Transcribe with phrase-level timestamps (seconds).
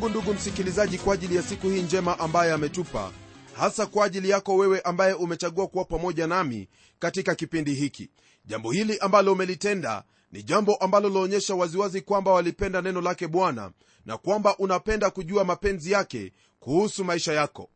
[0.00, 3.12] mungu ndugu msikilizaji kwa ajili ya siku hii njema ambaye ametupa
[3.56, 6.68] hasa kwa ajili yako wewe ambaye umechagua kuwa pamoja nami
[6.98, 8.10] katika kipindi hiki.
[8.44, 13.72] Jambo hili ambalo umelitenda ni jambo ambalo laonyesha waziwazi kwamba walipenda neno lake bwana
[14.06, 17.70] na kwamba unapenda kujua mapenzi yake kuhusu maisha yako.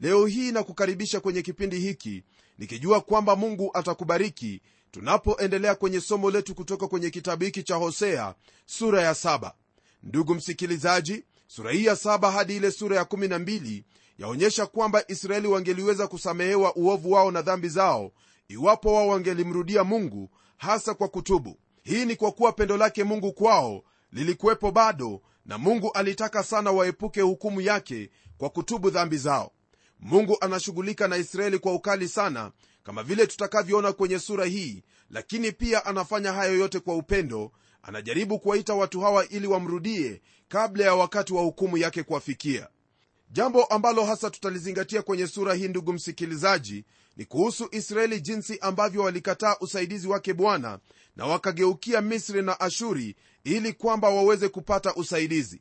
[0.00, 2.22] Leo hii nakukaribisha kwenye kipindi hiki
[2.58, 8.34] nikijua kwamba mungu atakubariki tunapoendelea kwenye somo letu kutoka kwenye kitabu hiki cha hosea
[8.66, 9.54] sura ya saba.
[10.02, 13.82] Ndugu msikilizaji sura hii ya saba hadi ile sura ya 12
[14.18, 18.12] yaonyesha kwamba israeli wangeliweza kusamehewa uovu wao na dhambi zao
[18.48, 21.58] iwapo wao wangelimrudia mungu hasa kwa kutubu.
[21.82, 23.82] Hii ni kwa kuwa pendo lake mungu kwao
[24.12, 29.52] lilikuwepo bado na mungu alitaka sana waepuke hukumu yake kwa kutubu dhambi zao.
[30.00, 35.86] Mungu anashughulika na israeli kwa ukali sana kama vile tutakavyoona kwenye sura hii lakini pia
[35.86, 37.52] anafanya hayo yote kwa upendo
[37.88, 42.68] anajaribu kuwaita watu hawa ili wamrudie kabla ya wakati wa hukumu yake kuwafikia.
[43.30, 46.84] Jambo ambalo hasa tutalizingatia kwenye sura hii ndugu msikilizaji
[47.16, 50.78] ni kuhusu israeli jinsi ambavyo walikataa usaidizi wake bwana
[51.16, 55.60] na wakageukia misri na ashuri ili kwamba waweze kupata usaidizi.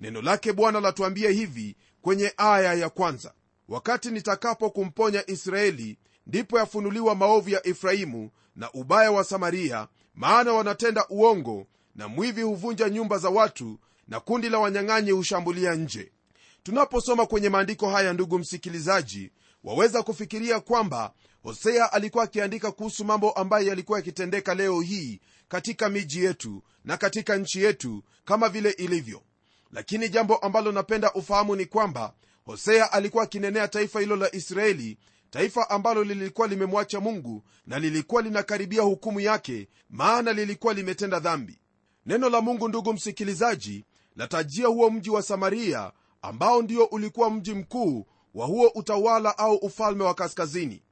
[0.00, 3.32] Neno lake bwana latuambia hivi kwenye aya ya kwanza.
[3.68, 9.88] Wakati nitakapo kumponya israeli ndipo yafunuliwa maovu ya efraimu na ubaya wa samaria
[10.18, 13.78] maana wanatenda uongo na mwivi huvunja nyumba za watu
[14.08, 16.12] na kundi la wanyang'anyi hushambulia nje.
[16.62, 19.30] Tunaposoma kwenye maandiko haya ndugu msikilizaji
[19.64, 26.24] waweza kufikiria kwamba hosea alikuwa akiandika kuhusu mambo ambayo yalikuwa yakitendeka leo hii katika miji
[26.24, 29.22] yetu na katika nchi yetu kama vile ilivyo.
[29.72, 34.98] Lakini jambo ambalo napenda ufahamu ni kwamba hosea alikuwa akinenea taifa hilo la israeli
[35.30, 41.58] taifa ambalo lilikuwa limemwacha mungu na lilikuwa linakaribia hukumu yake maana lilikuwa limetenda dhambi.
[42.06, 43.84] Neno la mungu ndugu msikilizaji
[44.16, 50.04] latajia huo mji wa samaria ambao ndio ulikuwa mji mkuu wa huo utawala au ufalme
[50.04, 50.82] wa kaskazini.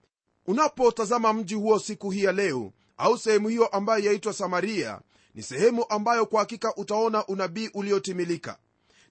[0.46, 5.00] Unapotazama mji huo siku hii ya leo au sehemu hiyo ambayo yaitwa samaria
[5.34, 8.58] ni sehemu ambayo kwa hakika utaona unabii uliotimilika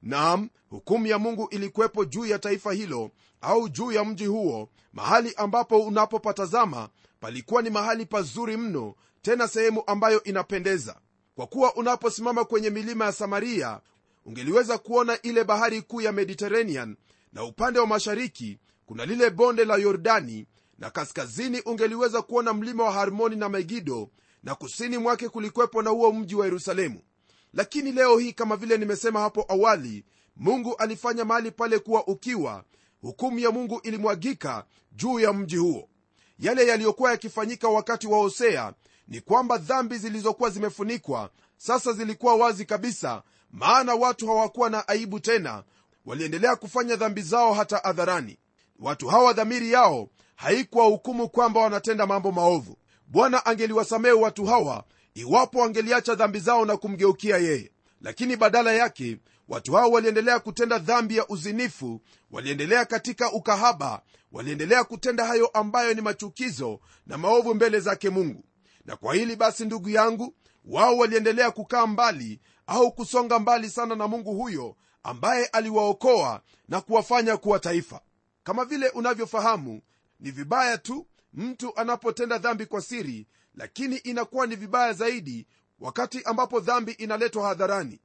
[0.06, 3.12] nam hukumu ya mungu ilikuwepo juu ya taifa hilo
[3.42, 6.90] au juu ya mji huo mahali ambapo unapopatazama
[7.20, 10.96] palikuwa ni mahali pazuri mno tena sehemu ambayo inapendeza.
[11.36, 13.80] Kwa kuwa unaposimama kwenye milima ya samaria
[14.26, 16.96] ungeliweza kuona ile bahari kuu ya mediterranean
[17.34, 20.46] na upande wa mashariki kuna lile bonde la yordani
[20.80, 24.10] na kaskazini ungeliweza kuona mlima wa harmoni na megido
[24.44, 27.02] na kusini mwake kulikwepo na huo mji wa yerusalemu
[27.56, 30.06] lakini leo hii kama vile nimesema hapo awali
[30.36, 32.64] mungu alifanya mahali pale kuwa ukiwa
[33.02, 35.90] hukumu ya mungu ilimwagika juu ya mji huo.
[36.40, 38.74] Yale yaliyokuwa yakifanyika wakati wa hosea
[39.08, 45.64] ni kwamba dhambi zilizokuwa zimefunikwa sasa zilikuwa wazi kabisa maana watu hawakuwa na aibu tena.
[46.06, 48.38] Waliendelea kufanya dhambi zao hata hadharani.
[48.80, 52.78] Watu hawa dhamiri yao haikuwa hukumu kwamba wanatenda mambo maovu.
[53.08, 54.84] Bwana angeliwasamehe watu hawa
[55.16, 57.72] iwapo wangeliacha dhambi zao na kumgeukia yeye.
[58.02, 59.18] Lakini badala yake
[59.48, 66.02] watu hao waliendelea kutenda dhambi ya uzinifu waliendelea katika ukahaba waliendelea kutenda hayo ambayo ni
[66.02, 68.44] machukizo na maovu mbele zake mungu.
[68.86, 74.08] Na kwa hili basi ndugu yangu wao waliendelea kukaa mbali au kusonga mbali sana na
[74.08, 78.02] mungu huyo ambaye aliwaokoa na kuwafanya kuwa taifa.
[78.44, 79.82] Kama vile unavyofahamu
[80.20, 85.48] ni vibaya tu mtu anapotenda dhambi kwa siri lakini inakuwa ni vibaya zaidi
[85.80, 88.00] wakati ambapo dhambi inaletwa hadharani.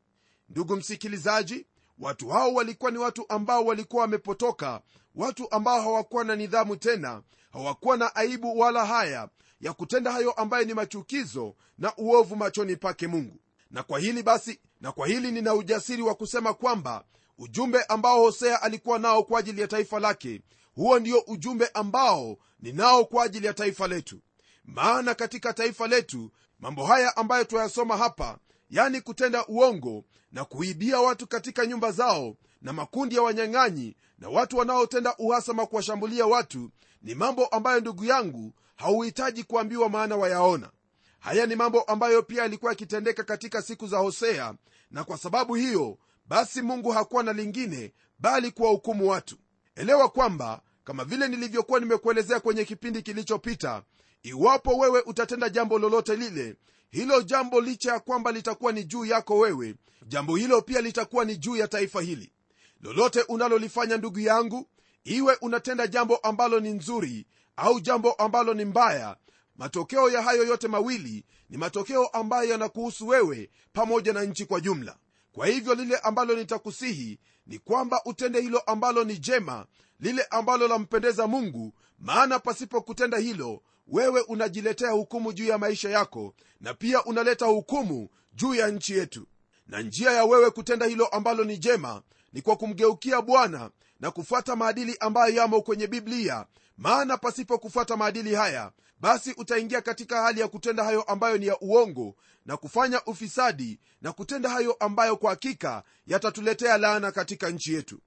[0.49, 1.67] Ndugu msikilizaji
[1.99, 4.81] watu hao walikuwa ni watu ambao walikuwa wamepotoka
[5.15, 7.23] watu ambao hawakuwa na nidhamu tena
[7.53, 9.29] hawakuwa na aibu wala haya
[9.61, 13.41] ya kutenda hayo ambayo ni machukizo na uovu machoni pake mungu.
[13.71, 17.05] Na kwa hili basi na kwa hili nina ujasiri wa kusema kwamba
[17.39, 20.43] ujumbe ambao hosea alikuwa nao kwa ajili ya taifa lake
[20.81, 24.21] huo ndio ujumbe ambao ninao kwa ajili ya taifa letu.
[24.65, 28.39] Maana katika taifa letu mambo haya ambayo twayasoma hapa
[28.71, 34.57] yani kutenda uongo na kuibia watu katika nyumba zao na makundi ya wanyang'anyi na watu
[34.57, 36.71] wanaotenda uhasama kuwashambulia watu
[37.03, 40.71] ni mambo ambayo ndugu yangu hauhitaji kuambiwa maana wayaona.
[41.19, 44.55] Haya ni mambo ambayo pia yalikuwa yakitendeka katika siku za hosea
[44.91, 49.37] na kwa sababu hiyo basi mungu hakuwa na lingine bali kuwahukumu watu.
[49.77, 53.83] Elewa kwamba kama vile nilivyokuwa nimekuelezea kwenye kipindi kilichopita
[54.23, 56.57] iwapo wewe utatenda jambo lolote lile
[56.91, 59.75] hilo jambo licha ya kwamba litakuwa ni juu yako wewe
[60.07, 62.33] jambo hilo pia litakuwa ni juu ya taifa hili.
[62.81, 64.67] Lolote unalolifanya ndugu yangu
[65.05, 69.17] iwe unatenda jambo ambalo ni nzuri au jambo ambalo ni mbaya
[69.57, 74.97] matokeo ya hayo yote mawili ni matokeo ambayo yanakuhusu wewe pamoja na nchi kwa jumla.
[75.33, 79.67] Kwa hivyo lile ambalo nitakusihi ni kwamba utende hilo ambalo ni jema
[80.01, 86.35] lile ambalo lampendeza mungu maana pasipo kutenda hilo wewe unajiletea hukumu juu ya maisha yako
[86.61, 89.27] na pia unaleta hukumu juu ya nchi yetu.
[89.67, 92.03] Na njia ya wewe kutenda hilo ambalo ni jema
[92.33, 93.71] ni kwa kumgeukia bwana
[94.01, 96.47] na kufuata maadili ambayo yamo kwenye biblia.
[96.77, 101.61] Maana pasipo kufuata maadili haya basi utaingia katika hali ya kutenda hayo ambayo ni ya
[101.61, 102.15] uongo
[102.47, 108.01] na kufanya ufisadi na kutenda hayo ambayo kwa hakika yatatuletea laana katika nchi yetu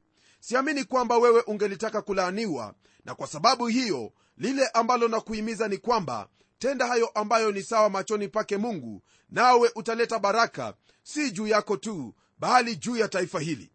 [0.47, 2.73] siamini kwamba wewe ungelitaka kulaaniwa
[3.05, 6.27] na kwa sababu hiyo lile ambalo nakuhimiza ni kwamba
[6.59, 10.73] tenda hayo ambayo ni sawa machoni pake mungu nawe utaleta baraka
[11.03, 13.71] si juu yako tu bali juu ya taifa hili.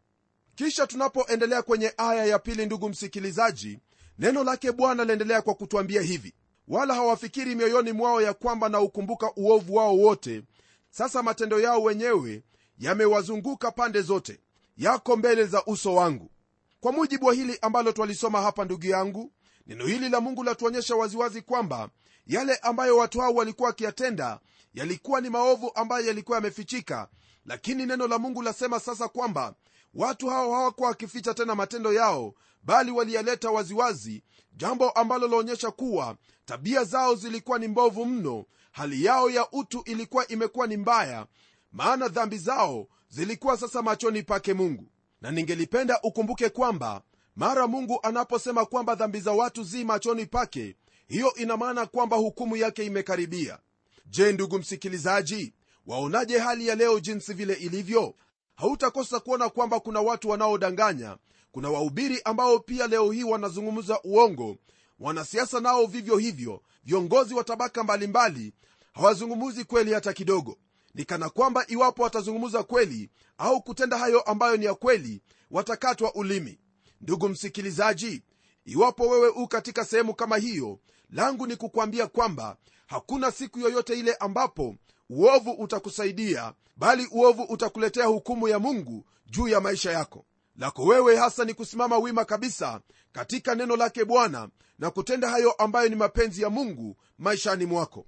[0.55, 3.79] Kisha tunapoendelea kwenye aya ya pili ndugu msikilizaji
[4.19, 6.35] neno lake bwana laendelea kwa kutwambia hivi.
[6.69, 10.43] Wala hawafikiri mioyoni mwao ya kwamba na ukumbuka uovu wao wote.
[10.91, 12.43] Sasa matendo yao wenyewe
[12.79, 14.41] yamewazunguka pande zote.
[14.77, 16.31] Yako mbele za uso wangu
[16.81, 19.33] kwa mujibu wa hili ambalo twalisoma hapa ndugu yangu
[19.67, 21.89] neno hili la mungu latuonyesha waziwazi kwamba
[22.27, 24.41] yale ambayo watu hao walikuwa wakiyatenda
[24.75, 27.09] yalikuwa ni maovu ambayo yalikuwa yamefichika.
[27.45, 29.55] Lakini neno la mungu lasema sasa kwamba
[29.95, 34.23] watu hao hawakuwa wakificha tena matendo yao bali waliyaleta waziwazi
[34.57, 40.29] jambo ambalo laonyesha kuwa tabia zao zilikuwa ni mbovu mno hali yao ya utu ilikuwa
[40.29, 41.27] imekuwa ni mbaya
[41.73, 44.89] maana dhambi zao zilikuwa sasa machoni pake mungu
[45.21, 47.03] na ningelipenda ukumbuke kwamba
[47.37, 50.77] mara mungu anaposema kwamba dhambi za watu zi machoni pake
[51.09, 53.59] hiyo ina maana kwamba hukumu yake imekaribia.
[54.07, 55.53] Je ndugu msikilizaji
[55.87, 58.15] waonaje hali ya leo jinsi vile ilivyo?
[58.55, 61.17] Hautakosa kuona kwamba kuna watu wanaodanganya
[61.53, 64.57] kuna wahubiri ambao pia leo hii wanazungumza uongo
[64.99, 68.53] wanasiasa nao vivyo hivyo viongozi wa tabaka mbalimbali
[68.95, 70.59] hawazungumuzi kweli hata kidogo
[70.99, 76.59] ni kwamba iwapo watazungumza kweli au kutenda hayo ambayo ni ya kweli watakatwa ulimi.
[77.01, 78.23] Ndugu msikilizaji
[78.65, 80.79] iwapo wewe u katika sehemu kama hiyo
[81.11, 82.57] langu ni kukwambia kwamba
[82.87, 84.75] hakuna siku yoyote ile ambapo
[85.11, 90.25] uovu utakusaidia bali uovu utakuletea hukumu ya mungu juu ya maisha yako.
[90.57, 92.81] Lako wewe hasa ni kusimama wima kabisa
[93.13, 94.49] katika neno lake bwana
[94.79, 98.07] na kutenda hayo ambayo ni mapenzi ya mungu maishani mwako.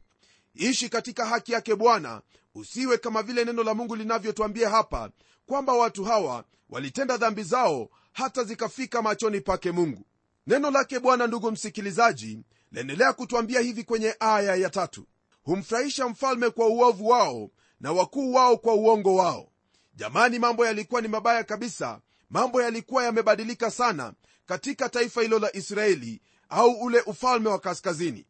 [0.54, 2.22] Ishi katika haki yake bwana
[2.54, 5.10] usiwe kama vile neno la mungu linavyotwambia hapa
[5.46, 10.06] kwamba watu hawa walitenda dhambi zao hata zikafika machoni pake mungu.
[10.46, 12.38] Neno lake bwana ndugu msikilizaji
[12.72, 15.06] laendelea kutwambia hivi kwenye aya ya tatu.
[15.42, 17.50] Humfurahisha mfalme kwa uovu wao
[17.80, 19.48] na wakuu wao kwa uongo wao.
[19.94, 22.00] Jamani mambo yalikuwa ni mabaya kabisa.
[22.30, 24.12] Mambo yalikuwa yamebadilika sana
[24.46, 28.26] katika taifa hilo la israeli au ule ufalme wa kaskazini.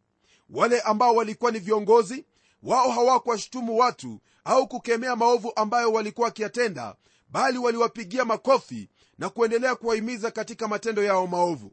[0.50, 2.24] Wale ambao walikuwa ni viongozi
[2.62, 6.96] wao hawakuwashutumu watu au kukemea maovu ambayo walikuwa wakiyatenda
[7.28, 8.88] bali waliwapigia makofi
[9.18, 11.72] na kuendelea kuwahimiza katika matendo yao maovu.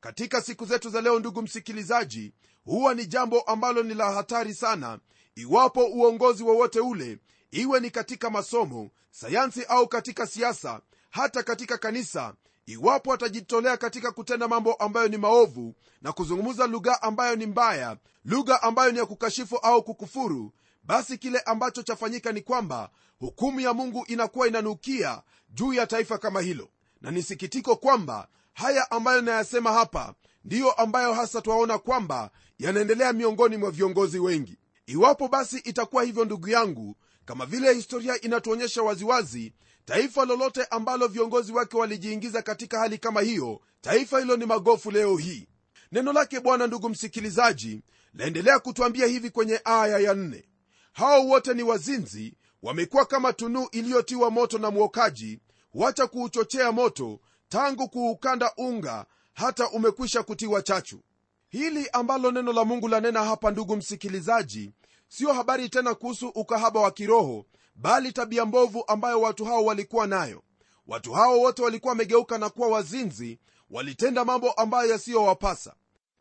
[0.00, 4.98] Katika siku zetu za leo ndugu msikilizaji huwa ni jambo ambalo ni la hatari sana
[5.34, 7.18] iwapo uongozi wowote ule
[7.50, 10.80] iwe ni katika masomo sayansi au katika siasa
[11.10, 12.34] hata katika kanisa
[12.68, 18.62] iwapo watajitolea katika kutenda mambo ambayo ni maovu na kuzungumza lugha ambayo ni mbaya lugha
[18.62, 24.04] ambayo ni ya kukashifu au kukufuru basi kile ambacho chafanyika ni kwamba hukumu ya mungu
[24.08, 26.68] inakuwa inanukia juu ya taifa kama hilo.
[27.00, 33.56] Na ni sikitiko kwamba haya ambayo nayasema hapa ndiyo ambayo hasa twaona kwamba yanaendelea miongoni
[33.56, 34.58] mwa viongozi wengi.
[34.86, 39.52] Iwapo basi itakuwa hivyo ndugu yangu kama vile historia inatuonyesha waziwazi
[39.88, 45.16] taifa lolote ambalo viongozi wake walijiingiza katika hali kama hiyo taifa hilo ni magofu leo
[45.16, 45.48] hii.
[45.92, 47.82] Neno lake bwana ndugu msikilizaji
[48.14, 50.44] laendelea kutwambia hivi kwenye aya ya nne.
[50.92, 55.38] Hao wote ni wazinzi wamekuwa kama tunuu iliyotiwa moto na mwokaji
[55.72, 61.00] huacha kuuchochea moto tangu kuukanda unga hata umekwisha kutiwa chachu.
[61.48, 64.72] Hili ambalo neno la mungu lanena hapa ndugu msikilizaji
[65.08, 67.46] siyo habari tena kuhusu ukahaba wa kiroho
[67.80, 70.42] bali tabia mbovu ambayo watu hao walikuwa nayo.
[70.86, 73.38] Watu hao wote walikuwa wamegeuka na kuwa wazinzi
[73.70, 75.74] walitenda mambo ambayo yasiyowapasa.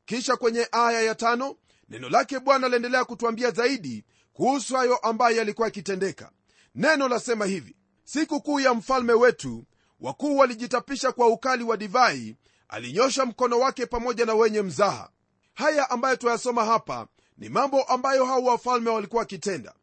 [0.06, 1.56] Kisha kwenye aya ya tano
[1.90, 6.32] neno lake bwana laendelea kutwambia zaidi kuhusu hayo ambayo yalikuwa yakitendeka.
[6.76, 9.66] Neno lasema hivi siku kuu ya mfalme wetu
[10.00, 12.36] wakuu walijitapisha kwa ukali wa divai
[12.68, 15.10] alinyosha mkono wake pamoja na wenye mzaha.
[15.54, 19.74] Haya ambayo tuyasoma hapa ni mambo ambayo hao wafalme walikuwa wakitenda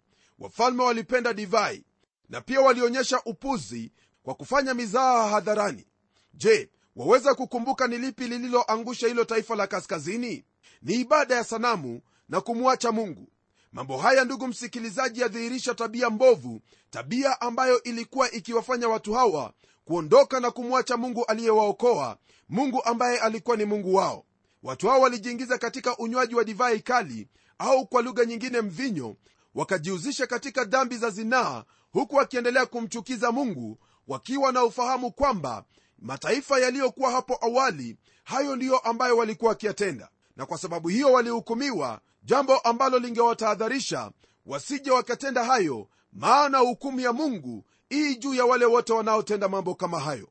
[0.44, 1.84] wafalme walipenda divai
[2.28, 5.86] na pia walionyesha upuzi kwa kufanya mizaha hadharani.
[6.34, 10.44] Je waweza kukumbuka ni lipi lililoangusha hilo taifa la kaskazini?
[10.82, 13.28] Ni ibada ya sanamu na kumwacha mungu.
[13.72, 16.60] Mambo haya ndugu msikilizaji yadhihirisha tabia mbovu
[16.90, 19.52] tabia ambayo ilikuwa ikiwafanya watu hawa
[19.84, 24.24] kuondoka na kumwacha mungu aliyewaokoa mungu ambaye alikuwa ni mungu wao.
[24.62, 29.16] Watu hao walijiingiza katika unywaji wa divai kali au kwa lugha nyingine mvinyo
[29.54, 35.64] wakajihusisha katika dhambi za zinaa huku wakiendelea kumchukiza mungu wakiwa na ufahamu kwamba
[35.98, 40.08] mataifa yaliyokuwa hapo awali hayo ndiyo ambayo walikuwa wakiyatenda.
[40.36, 44.10] Na kwa sababu hiyo walihukumiwa jambo ambalo lingewatahadharisha
[44.46, 50.00] wasije wakatenda hayo maana hukumu ya mungu ii juu ya wale wote wanaotenda mambo kama
[50.00, 50.28] hayo.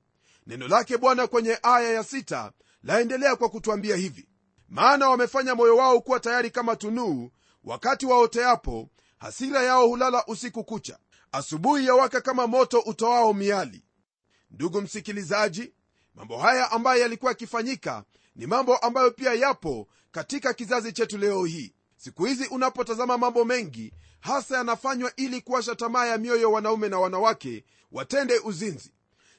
[0.48, 2.52] Neno lake bwana kwenye aya ya sita
[2.84, 4.28] laendelea kwa kutwambia hivi.
[4.70, 7.30] Maana wamefanya moyo wao kuwa tayari kama tunuu
[7.64, 8.90] wakati waoteapo
[9.24, 10.98] hasira yao hulala usiku kucha.
[11.32, 13.84] Asubuhi yawaka kama moto utoao miali.
[14.52, 15.74] Ndugu msikilizaji
[16.16, 18.04] mambo haya ambayo yalikuwa yakifanyika
[18.36, 21.74] ni mambo ambayo pia yapo katika kizazi chetu leo hii.
[21.98, 27.64] Siku hizi unapotazama mambo mengi hasa yanafanywa ili kuasha tamaa ya mioyo wanaume na wanawake
[27.92, 28.92] watende uzinzi.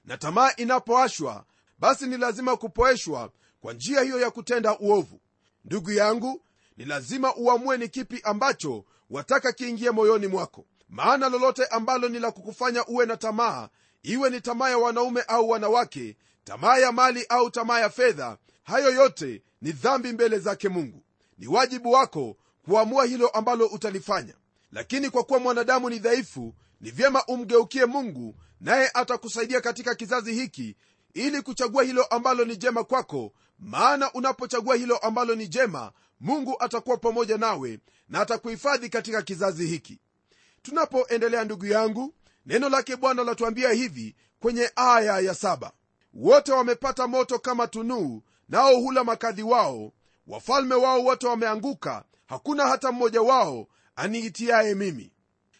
[0.04, 1.44] Na tamaa inapoashwa
[1.78, 5.20] basi ni lazima kupoeshwa kwa njia hiyo ya kutenda uovu.
[5.64, 6.42] Ndugu yangu
[6.76, 10.66] ni lazima uamue ni kipi ambacho wataka kiingie moyoni mwako.
[10.88, 13.68] Maana lolote ambalo ni la kukufanya uwe na tamaa
[14.02, 18.90] iwe ni tamaa ya wanaume au wanawake tamaa ya mali au tamaa ya fedha hayo
[18.94, 21.02] yote ni dhambi mbele zake mungu.
[21.38, 24.34] Ni wajibu wako kuamua hilo ambalo utalifanya.
[24.72, 30.76] Lakini kwa kuwa mwanadamu ni dhaifu ni vyema umgeukie mungu naye atakusaidia katika kizazi hiki
[31.14, 33.32] ili kuchagua hilo ambalo ni jema kwako.
[33.58, 37.78] Maana unapochagua hilo ambalo ni jema mungu atakuwa pamoja nawe
[38.08, 39.98] na atakuhifadhi katika kizazi hiki.
[40.62, 42.14] Tunapoendelea ndugu yangu
[42.46, 45.72] neno lake bwana latuambia hivi kwenye aya ya saba.
[46.14, 49.92] Wote wamepata moto kama tunuu nao hula makadhi wao.
[50.26, 53.66] Wafalme wao wote wameanguka hakuna hata mmoja wao
[53.96, 55.12] aniitiaye mimi.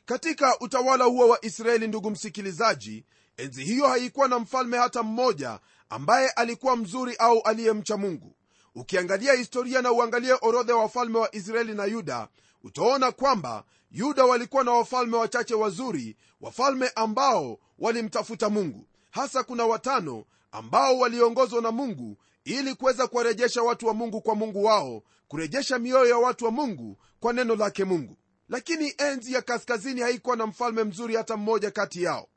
[0.05, 3.05] Katika utawala huo wa israeli ndugu msikilizaji
[3.37, 8.37] enzi hiyo haikuwa na mfalme hata mmoja ambaye alikuwa mzuri au aliyemcha mungu
[8.75, 12.29] ukiangalia historia na uangalie orodha ya wafalme wa israeli na yuda
[12.65, 18.87] utaona kwamba yuda walikuwa na wafalme wachache wazuri wafalme ambao walimtafuta mungu.
[19.11, 24.65] Hasa kuna watano ambao waliongozwa na mungu ili kuweza kuwarejesha watu wa mungu kwa mungu
[24.65, 28.17] wao kurejesha mioyo ya watu wa mungu kwa neno lake mungu.
[28.49, 32.29] Lakini enzi ya kaskazini haikuwa na mfalme mzuri hata mmoja kati yao.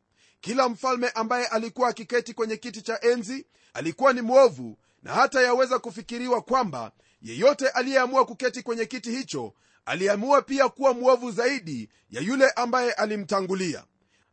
[0.41, 5.79] Kila mfalme ambaye alikuwa akiketi kwenye kiti cha enzi alikuwa ni mwovu na hata yaweza
[5.79, 9.53] kufikiriwa kwamba yeyote aliyeamua kuketi kwenye kiti hicho
[9.85, 13.83] aliamua pia kuwa mwovu zaidi ya yule ambaye alimtangulia.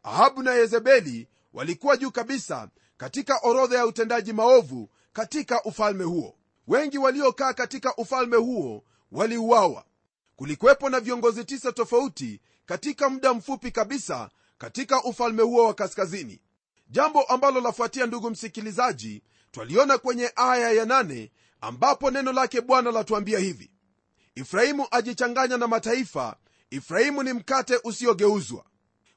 [0.02, 6.35] Ahabu na yezebeli walikuwa juu kabisa katika orodha ya utendaji maovu katika ufalme huo.
[6.68, 9.85] Wengi waliokaa katika ufalme huo waliuawa.
[10.37, 16.40] Kulikuwepo na viongozi tisa tofauti katika muda mfupi kabisa katika ufalme huo wa kaskazini.
[16.90, 19.23] Jambo ambalo lafuatia ndugu msikilizaji
[19.59, 23.71] twaliona kwenye aya ya nane ambapo neno lake bwana latuambia hivi.
[24.35, 26.37] Efraimu ajichanganya na mataifa
[26.71, 28.65] efraimu ni mkate usiogeuzwa.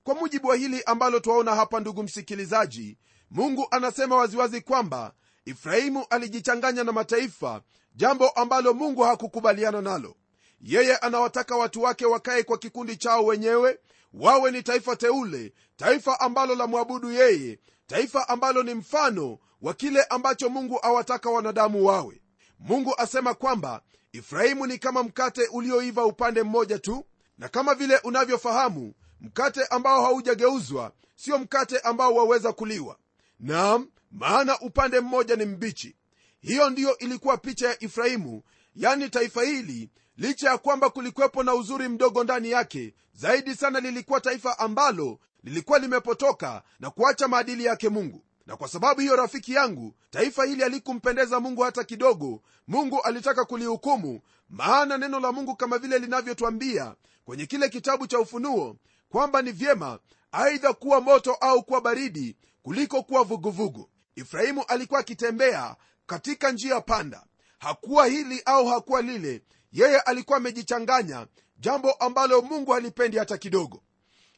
[0.03, 2.97] Kwa mujibu wa hili ambalo twaona hapa ndugu msikilizaji
[3.31, 5.13] mungu anasema waziwazi kwamba
[5.45, 7.61] efraimu alijichanganya na mataifa
[7.95, 10.15] jambo ambalo mungu hakukubaliana nalo.
[10.61, 13.79] Yeye anawataka watu wake wakae kwa kikundi chao wenyewe
[14.13, 20.03] wawe ni taifa teule taifa ambalo la mwabudu yeye taifa ambalo ni mfano wa kile
[20.03, 22.21] ambacho mungu awataka wanadamu wawe.
[22.59, 23.81] Mungu asema kwamba
[24.13, 27.05] efraimu ni kama mkate ulioiva upande mmoja tu
[27.37, 32.97] na kama vile unavyofahamu mkate ambao haujageuzwa sio mkate ambao waweza kuliwa.
[33.39, 35.95] Nam maana upande mmoja ni mbichi.
[36.39, 38.43] Hiyo ndiyo ilikuwa picha ya efraimu
[38.75, 44.21] yani taifa hili licha ya kwamba kulikwepo na uzuri mdogo ndani yake zaidi sana lilikuwa
[44.21, 49.93] taifa ambalo lilikuwa limepotoka na kuacha maadili yake mungu na kwa sababu hiyo rafiki yangu
[50.09, 52.41] taifa hili halikumpendeza mungu hata kidogo.
[52.67, 58.75] Mungu alitaka kulihukumu maana neno la mungu kama vile linavyotwambia kwenye kile kitabu cha ufunuo
[59.09, 59.99] kwamba ni vyema
[60.31, 63.89] aidha kuwa moto au kuwa baridi kuliko kuwa vuguvugu.
[64.15, 65.75] Ifrahimu alikuwa akitembea
[66.05, 67.23] katika njia panda.
[67.59, 71.27] Hakuwa hili au hakuwa lile yeye alikuwa amejichanganya
[71.59, 73.83] jambo ambalo mungu halipendi hata kidogo.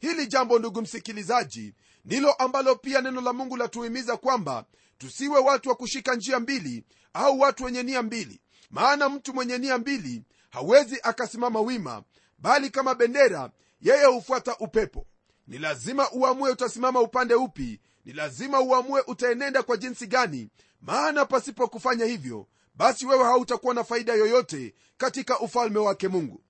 [0.00, 1.74] Hili jambo ndugu msikilizaji
[2.04, 4.64] ndilo ambalo pia neno la mungu latuhimiza kwamba
[4.98, 8.40] tusiwe watu wa kushika njia mbili au watu wenye nia mbili.
[8.70, 12.02] Maana mtu mwenye nia mbili hawezi akasimama wima
[12.38, 15.06] bali kama bendera yeye hufuata upepo.
[15.46, 20.48] Ni lazima uamue utasimama upande upi ni lazima uamue utaenenda kwa jinsi gani.
[20.80, 26.42] Maana pasipo kufanya hivyo basi wewe hautakuwa na faida yoyote katika ufalme wake mungu.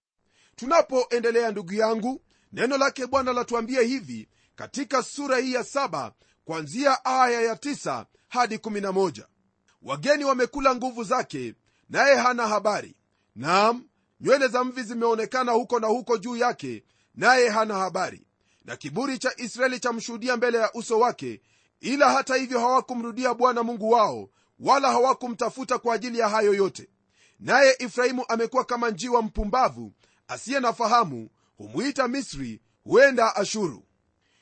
[0.57, 2.21] Tunapoendelea ndugu yangu
[2.53, 4.29] neno lake bwana latuambia hivi
[4.61, 6.13] katika sura hii ya saba
[6.45, 9.25] kwanzia aya ya tisa hadi 11
[9.83, 11.55] wageni wamekula nguvu zake
[11.89, 12.97] naye hana habari.
[13.37, 13.85] Naam
[14.21, 18.27] nywele za mvi zimeonekana huko na huko juu yake naye hana habari.
[18.65, 21.41] Na kiburi cha israeli chamshuhudia mbele ya uso wake
[21.81, 26.89] ila hata hivyo hawakumrudia bwana mungu wao wala hawakumtafuta kwa ajili ya hayo yote.
[27.39, 29.93] Naye efraimu amekuwa kama njiwa mpumbavu
[30.29, 33.85] asiye na fahamu humwita misri huenda ashuru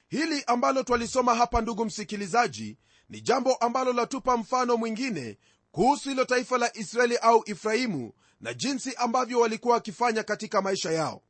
[0.08, 5.38] hili ambalo twalisoma hapa ndugu msikilizaji ni jambo ambalo latupa mfano mwingine
[5.72, 11.22] kuhusu hilo taifa la israeli au efraimu na jinsi ambavyo walikuwa wakifanya katika maisha yao.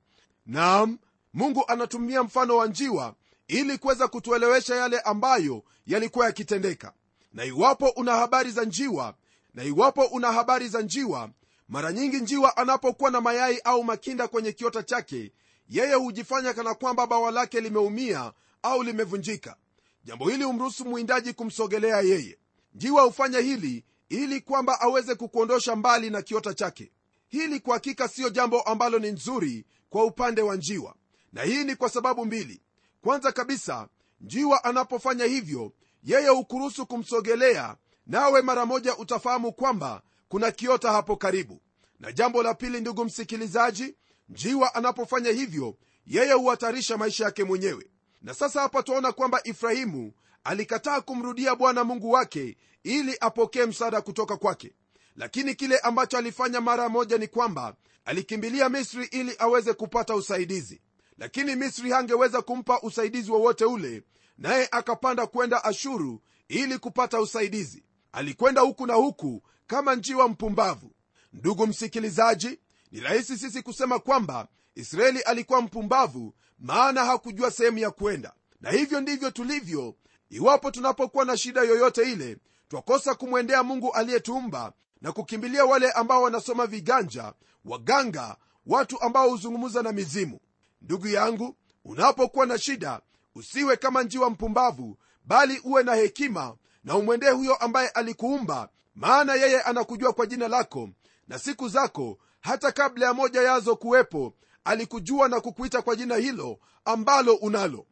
[0.46, 0.98] Naam
[1.34, 3.14] mungu anatumia mfano wa njiwa
[3.48, 6.92] ili kuweza kutuelewesha yale ambayo yalikuwa yakitendeka.
[7.32, 9.14] Na iwapo una habari za njiwa
[9.54, 11.30] na iwapo una habari za njiwa
[11.68, 15.32] mara nyingi njiwa anapokuwa na mayai au makinda kwenye kiota chake
[15.68, 19.56] yeye hujifanya kana kwamba bawa lake limeumia au limevunjika.
[20.04, 22.38] Jambo hili humruhusu mwindaji kumsogelea yeye.
[22.74, 26.92] Njiwa hufanya hili ili kwamba aweze kukuondosha mbali na kiota chake.
[27.28, 30.94] Hili kwa hakika siyo jambo ambalo ni nzuri kwa upande wa njiwa.
[31.32, 32.62] Na hii ni kwa sababu mbili.
[33.02, 33.88] Kwanza kabisa
[34.20, 35.72] njiwa anapofanya hivyo
[36.02, 41.60] yeye hukuruhusu kumsogelea nawe mara moja utafahamu kwamba kuna kiota hapo karibu.
[42.00, 43.94] Na jambo la pili ndugu msikilizaji
[44.28, 47.86] njiwa anapofanya hivyo yeye huhatarisha maisha yake mwenyewe
[48.22, 50.12] na sasa hapa twaona kwamba ifrahimu
[50.44, 54.72] alikataa kumrudia bwana mungu wake ili apokee msaada kutoka kwake.
[55.16, 60.80] Lakini kile ambacho alifanya mara moja ni kwamba alikimbilia misri ili aweze kupata usaidizi.
[61.18, 64.02] Lakini misri hangeweza kumpa usaidizi wowote ule
[64.38, 67.84] naye akapanda kwenda ashuru ili kupata usaidizi.
[68.12, 70.92] Alikwenda huku na huku kama njiwa mpumbavu.
[71.32, 72.58] Ndugu msikilizaji
[72.92, 78.32] ni rahisi sisi kusema kwamba israeli alikuwa mpumbavu maana hakujua sehemu ya kwenda.
[78.60, 79.94] Na hivyo ndivyo tulivyo.
[80.30, 82.36] Iwapo tunapokuwa na shida yoyote ile
[82.68, 87.32] twakosa kumwendea mungu aliyetuumba na kukimbilia wale ambao wanasoma viganja
[87.64, 90.38] waganga watu ambao huzungumza na mizimu.
[90.82, 93.00] Ndugu yangu unapokuwa na shida
[93.34, 99.62] usiwe kama njiwa mpumbavu bali uwe na hekima na umwendee huyo ambaye alikuumba maana yeye
[99.62, 100.88] anakujua kwa jina lako
[101.28, 104.34] na siku zako hata kabla ya moja yazo kuwepo
[104.68, 107.86] alikujua na kukuita kwa jina hilo ambalo unalo.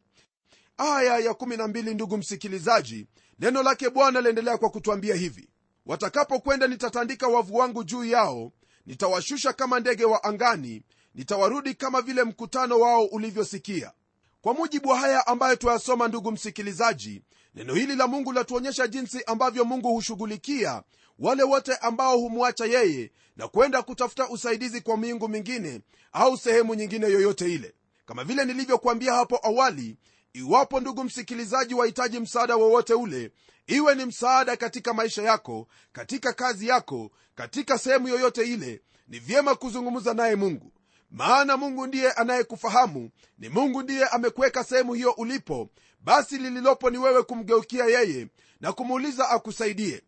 [0.77, 3.07] Aya ya 12 ndugu msikilizaji
[3.39, 5.49] neno lake bwana liendelea kwa kutwambia hivi.
[5.85, 8.51] Watakapokwenda nitatandika wavu wangu juu yao
[8.85, 10.83] nitawashusha kama ndege wa angani
[11.15, 13.91] nitawarudi kama vile mkutano wao ulivyosikia.
[14.41, 17.21] Kwa mujibu wa haya ambayo tuyasoma ndugu msikilizaji
[17.55, 20.83] neno hili la mungu latuonyesha jinsi ambavyo mungu hushughulikia
[21.19, 27.07] wale wote ambao humwacha yeye na kwenda kutafuta usaidizi kwa miungu mingine au sehemu nyingine
[27.07, 27.73] yoyote ile.
[28.05, 29.97] Kama vile nilivyokuambia hapo awali
[30.33, 33.31] iwapo ndugu msikilizaji wahitaji msaada wowote ule
[33.67, 39.55] iwe ni msaada katika maisha yako katika kazi yako katika sehemu yoyote ile ni vyema
[39.55, 40.71] kuzungumza naye mungu.
[41.11, 47.23] Maana mungu ndiye anayekufahamu ni mungu ndiye amekuweka sehemu hiyo ulipo basi lililopo ni wewe
[47.23, 48.27] kumgeukia yeye
[48.61, 50.01] na kumuuliza akusaidie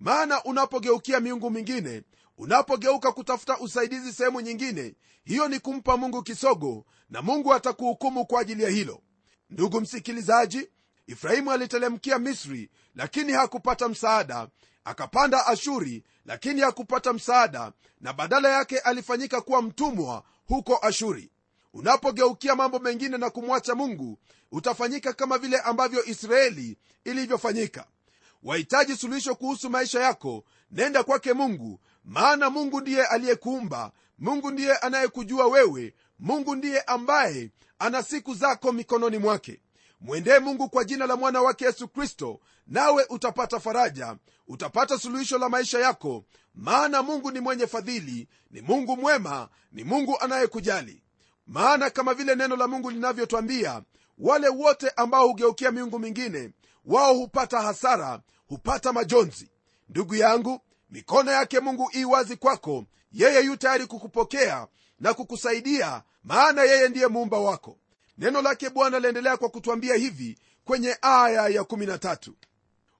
[0.00, 2.02] maana unapogeukia miungu mingine
[2.38, 8.62] unapogeuka kutafuta usaidizi sehemu nyingine hiyo ni kumpa mungu kisogo na mungu atakuhukumu kwa ajili
[8.62, 9.02] ya hilo.
[9.50, 10.68] Ndugu msikilizaji
[11.06, 14.48] ifrahimu alitelemkia misri lakini hakupata msaada.
[14.84, 21.30] Akapanda ashuri lakini hakupata msaada na badala yake alifanyika kuwa mtumwa huko ashuri.
[21.72, 24.18] Unapogeukia mambo mengine na kumwacha mungu
[24.52, 27.86] utafanyika kama vile ambavyo israeli ilivyofanyika
[28.42, 35.46] wahitaji suluhisho kuhusu maisha yako nenda kwake mungu maana mungu ndiye aliyekuumba mungu ndiye anayekujua
[35.46, 39.60] wewe mungu ndiye ambaye ana siku zako mikononi mwake.
[40.00, 44.16] Mwendee mungu kwa jina la mwana wake yesu kristo nawe utapata faraja
[44.48, 50.18] utapata suluhisho la maisha yako maana mungu ni mwenye fadhili ni mungu mwema ni mungu
[50.20, 51.02] anayekujali.
[51.46, 53.82] Maana kama vile neno la mungu linavyotwambia
[54.18, 56.50] wale wote ambao hugeukia miungu mingine
[56.86, 59.50] wao hupata hasara hupata majonzi.
[59.88, 62.84] Ndugu yangu mikono yake mungu ii wazi kwako.
[63.12, 64.66] Yeye yu tayari kukupokea
[65.00, 67.78] na kukusaidia maana yeye ndiye muumba wako.
[68.18, 72.32] Neno lake bwana laendelea kwa kutwambia hivi kwenye aya ya 13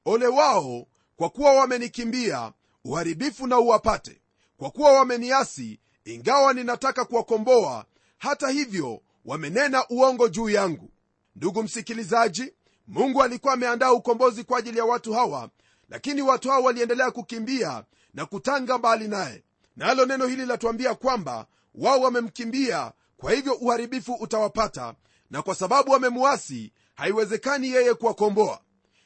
[0.05, 2.53] ole wao kwa kuwa wamenikimbia
[2.85, 4.21] uharibifu na uwapate.
[4.57, 7.87] Kwa kuwa wameniasi ingawa ninataka kuwakomboa
[8.19, 10.91] hata hivyo wamenena uongo juu yangu.
[11.37, 12.53] Ndugu msikilizaji
[12.89, 15.51] mungu alikuwa ameandaa ukombozi kwa ajili ya watu hawa
[15.89, 19.45] lakini watu hawa waliendelea kukimbia na kutanga mbali naye.
[19.77, 24.95] Nalo neno hili latuambia kwamba wao wamemkimbia kwa hivyo uharibifu utawapata
[25.31, 28.61] na kwa sababu wamemuasi haiwezekani yeye kuwakomboa.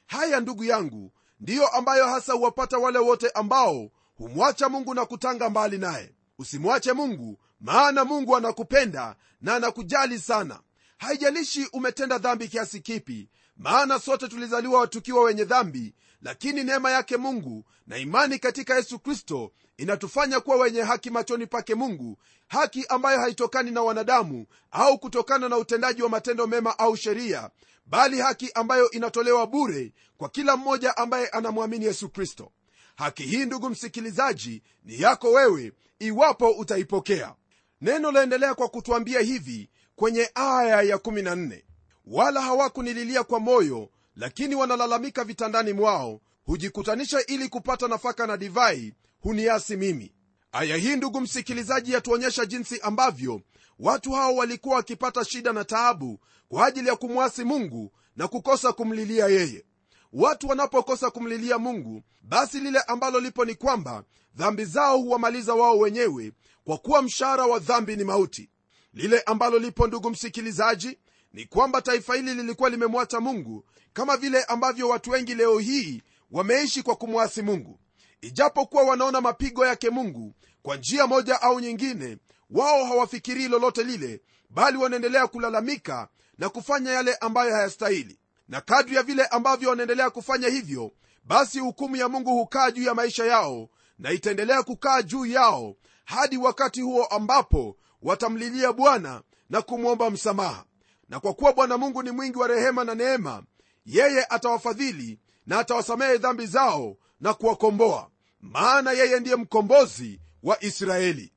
[0.06, 5.78] Haya ndugu yangu ndiyo ambayo hasa huwapata wale wote ambao humwacha mungu na kutanga mbali
[5.78, 6.14] naye.
[6.38, 10.60] Usimwache mungu maana mungu anakupenda na anakujali sana.
[10.98, 13.28] Haijalishi umetenda dhambi kiasi kipi
[13.60, 19.52] maana sote tulizaliwa tukiwa wenye dhambi lakini neema yake mungu na imani katika yesu kristo
[19.76, 22.18] inatufanya kuwa wenye haki machoni pake mungu
[22.48, 27.50] haki ambayo haitokani na wanadamu au kutokana na utendaji wa matendo mema au sheria
[27.86, 32.52] bali haki ambayo inatolewa bure kwa kila mmoja ambaye anamwamini yesu kristo.
[32.96, 37.34] Haki hii ndugu msikilizaji ni yako wewe iwapo utaipokea.
[37.80, 41.62] Neno laendelea kwa kutwambia hivi kwenye aya ya 14
[42.10, 49.76] wala hawakunililia kwa moyo lakini wanalalamika vitandani mwao hujikutanisha ili kupata nafaka na divai huniasi
[49.76, 50.12] mimi.
[50.52, 53.40] Aya hii ndugu msikilizaji yatuonyesha jinsi ambavyo
[53.78, 59.26] watu hao walikuwa wakipata shida na taabu kwa ajili ya kumwasi mungu na kukosa kumlilia
[59.26, 59.64] yeye.
[60.12, 66.32] Watu wanapokosa kumlilia mungu basi lile ambalo lipo ni kwamba dhambi zao huwamaliza wao wenyewe
[66.64, 68.50] kwa kuwa mshahara wa dhambi ni mauti.
[68.94, 70.98] Lile ambalo lipo ndugu msikilizaji
[71.32, 76.82] ni kwamba taifa hili lilikuwa limemwacha mungu kama vile ambavyo watu wengi leo hii wameishi
[76.82, 77.78] kwa kumwasi mungu.
[78.20, 82.18] Ijapokuwa wanaona mapigo yake mungu kwa njia moja au nyingine
[82.50, 88.18] wao hawafikirii lolote lile bali wanaendelea kulalamika na kufanya yale ambayo hayastahili.
[88.48, 90.92] Na kadri ya vile ambavyo wanaendelea kufanya hivyo
[91.24, 96.36] basi hukumu ya mungu hukaa juu ya maisha yao na itaendelea kukaa juu yao hadi
[96.36, 100.64] wakati huo ambapo watamlilia bwana na kumwomba msamaha
[101.10, 103.42] na kwa kuwa bwana mungu ni mwingi wa rehema na neema
[103.86, 111.32] yeye atawafadhili na atawasamehe dhambi zao na kuwakomboa maana yeye ndiye mkombozi wa israeli.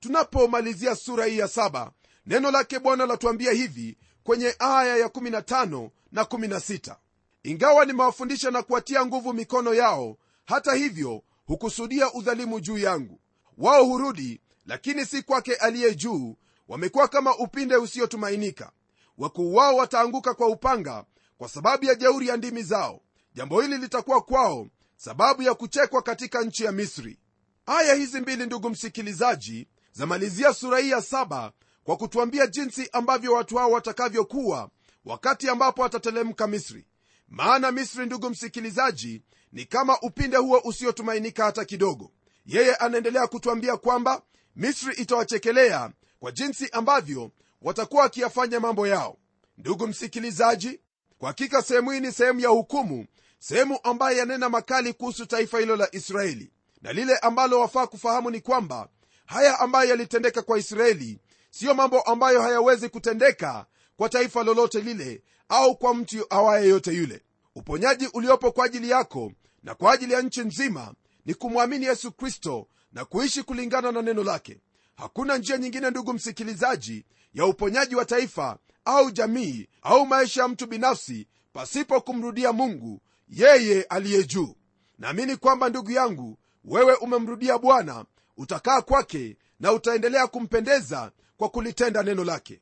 [0.00, 1.92] Tunapomalizia sura hii ya saba
[2.26, 6.96] neno lake bwana latuambia hivi kwenye aya ya 15 na 16
[7.42, 13.20] ingawa nimewafundisha na kuwatia nguvu mikono yao hata hivyo hukusudia udhalimu juu yangu.
[13.58, 16.36] Wao hurudi lakini si kwake aliye juu
[16.68, 18.72] wamekuwa kama upinde usiotumainika
[19.18, 21.04] wakuu wao wataanguka kwa upanga
[21.38, 23.00] kwa sababu ya jeuri ya ndimi zao.
[23.34, 27.18] Jambo hili litakuwa kwao sababu ya kuchekwa katika nchi ya misri.
[27.66, 31.52] Aya hizi mbili ndugu msikilizaji zamalizia sura hii ya saba
[31.84, 34.70] kwa kutuambia jinsi ambavyo watu hao watakavyokuwa
[35.04, 36.86] wakati ambapo watatelemka misri.
[37.28, 39.22] Maana misri ndugu msikilizaji
[39.52, 42.10] ni kama upinde huo usiotumainika hata kidogo.
[42.46, 44.22] Yeye anaendelea kutwambia kwamba
[44.56, 47.30] misri itawachekelea kwa jinsi ambavyo
[47.64, 49.16] watakuwa wakiyafanya mambo yao.
[49.58, 50.80] Ndugu msikilizaji
[51.18, 53.06] kwa hakika sehemu hii ni sehemu ya hukumu
[53.38, 56.52] sehemu ambayo yanena makali kuhusu taifa hilo la israeli.
[56.82, 58.88] Na lile ambalo wafaa kufahamu ni kwamba
[59.26, 65.76] haya ambayo yalitendeka kwa israeli siyo mambo ambayo hayawezi kutendeka kwa taifa lolote lile au
[65.76, 67.22] kwa mtu awaye yote yule.
[67.54, 70.94] Uponyaji uliopo kwa ajili yako na kwa ajili ya nchi nzima
[71.26, 74.60] ni kumwamini yesu kristo na kuishi kulingana na neno lake
[74.96, 77.04] hakuna njia nyingine ndugu msikilizaji
[77.34, 83.82] ya uponyaji wa taifa au jamii au maisha ya mtu binafsi pasipo kumrudia mungu yeye
[83.82, 84.56] aliye juu.
[84.98, 88.04] Naamini kwamba ndugu yangu wewe umemrudia bwana
[88.36, 92.60] utakaa kwake na utaendelea kumpendeza kwa kulitenda neno lake.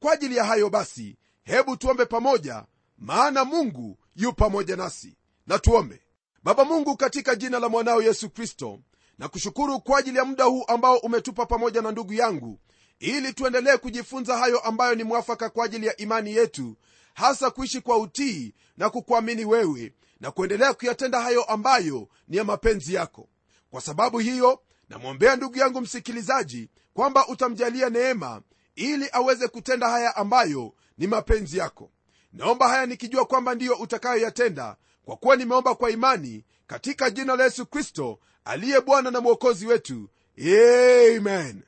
[0.00, 2.64] Kwa ajili ya hayo basi hebu tuombe pamoja
[2.98, 5.16] maana mungu yu pamoja nasi.
[5.46, 6.00] Na tuombe.
[6.42, 8.80] Baba mungu katika jina la mwanao yesu kristo
[9.20, 12.60] na kushukuru kwa ajili ya muda huu ambao umetupa pamoja na ndugu yangu
[12.98, 16.76] ili tuendelee kujifunza hayo ambayo ni mwafaka kwa ajili ya imani yetu
[17.14, 22.94] hasa kuishi kwa utii na kukuamini wewe na kuendelea kuyatenda hayo ambayo ni ya mapenzi
[22.94, 23.28] yako.
[23.70, 28.42] Kwa sababu hiyo namwombea ndugu yangu msikilizaji kwamba utamjalia neema
[28.74, 31.90] ili aweze kutenda haya ambayo ni mapenzi yako.
[32.32, 37.66] Naomba haya nikijua kwamba ndiyo utakayoyatenda kwa kuwa nimeomba kwa imani katika jina la yesu
[37.66, 40.08] kristo aliye bwana na mwokozi wetu.
[40.38, 41.62] Amen.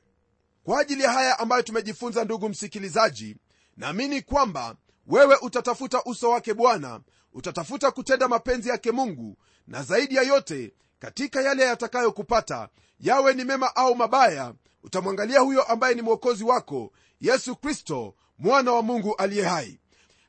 [0.63, 3.37] Kwa ajili ya haya ambayo tumejifunza ndugu msikilizaji
[3.77, 4.75] naamini kwamba
[5.07, 7.01] wewe utatafuta uso wake bwana
[7.33, 13.75] utatafuta kutenda mapenzi yake mungu na zaidi ya yote katika yale yatakayokupata yawe ni mema
[13.75, 19.79] au mabaya utamwangalia huyo ambaye ni mwokozi wako yesu kristo mwana wa mungu aliye hai.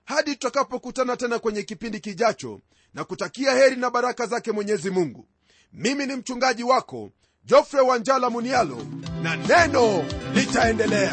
[0.05, 2.61] Hadi tutakapokutana tena kwenye kipindi kijacho
[2.95, 5.29] na kutakia heri na baraka zake mwenyezi mungu
[5.75, 7.11] mimi ni mchungaji wako
[7.45, 8.79] jofre wanjala munialo
[9.23, 11.13] na neno litaendelea